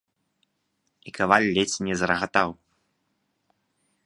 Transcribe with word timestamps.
І 1.11 1.13
каваль 1.19 1.47
ледзь 1.57 1.77
не 1.89 1.95
зарагатаў. 2.03 2.49